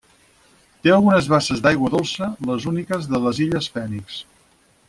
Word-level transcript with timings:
Té 0.85 0.93
algunes 0.95 1.27
basses 1.33 1.61
d'aigua 1.67 1.93
dolça, 1.97 2.31
les 2.53 2.67
úniques 2.75 3.09
de 3.13 3.25
les 3.27 3.45
illes 3.49 3.73
Fènix. 3.77 4.19